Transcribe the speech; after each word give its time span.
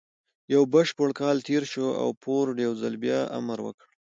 يو 0.53 0.61
بشپړ 0.73 1.09
کال 1.19 1.37
تېر 1.47 1.63
شو 1.71 1.87
او 2.01 2.07
فورډ 2.21 2.55
يو 2.65 2.73
ځل 2.81 2.93
بيا 3.03 3.19
امر 3.39 3.59
وکړ. 3.63 3.87